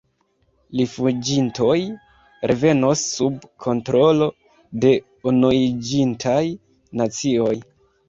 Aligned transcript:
Rifuĝintoj 0.77 1.75
revenos 2.53 3.05
sub 3.11 3.47
kontrolo 3.67 4.33
de 4.85 4.97
Unuiĝintaj 5.37 6.43
Nacioj. 7.01 7.57